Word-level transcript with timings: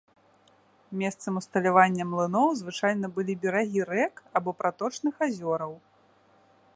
Месцам 1.01 1.33
усталявання 1.41 2.03
млыноў 2.13 2.47
звычайна 2.63 3.05
былі 3.17 3.33
берагі 3.43 3.79
рэк 3.93 4.13
або 4.39 4.49
праточных 4.63 5.15
азёраў. 5.27 5.73